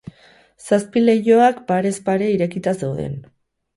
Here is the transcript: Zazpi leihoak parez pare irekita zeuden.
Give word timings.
Zazpi 0.67 1.03
leihoak 1.03 1.61
parez 1.67 1.93
pare 2.11 2.31
irekita 2.39 2.75
zeuden. 2.85 3.19